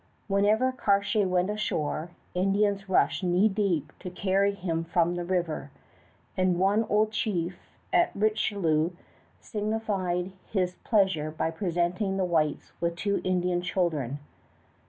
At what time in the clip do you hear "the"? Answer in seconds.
5.13-5.23, 12.17-12.25